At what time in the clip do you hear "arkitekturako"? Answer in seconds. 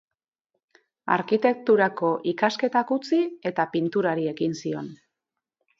1.15-2.11